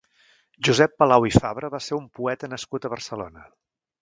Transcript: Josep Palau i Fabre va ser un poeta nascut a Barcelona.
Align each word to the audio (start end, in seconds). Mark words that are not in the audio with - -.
Josep 0.67 0.95
Palau 1.01 1.27
i 1.31 1.33
Fabre 1.43 1.69
va 1.75 1.83
ser 1.89 1.99
un 1.99 2.09
poeta 2.21 2.51
nascut 2.55 2.89
a 2.89 2.93
Barcelona. 2.97 3.47